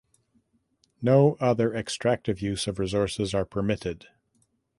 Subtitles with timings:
[0.99, 4.07] No other extractive use of resources are permitted.